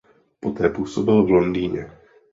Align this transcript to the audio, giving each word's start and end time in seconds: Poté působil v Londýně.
Poté 0.39 0.69
působil 0.69 1.25
v 1.25 1.29
Londýně. 1.29 1.91